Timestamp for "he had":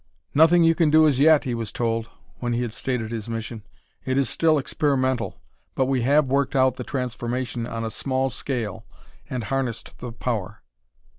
2.53-2.73